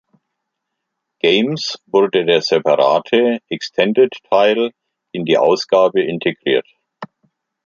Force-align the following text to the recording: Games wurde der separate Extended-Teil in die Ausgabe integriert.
Games 1.21 1.77
wurde 1.85 2.25
der 2.25 2.41
separate 2.41 3.37
Extended-Teil 3.49 4.71
in 5.11 5.25
die 5.25 5.37
Ausgabe 5.37 6.01
integriert. 6.01 6.67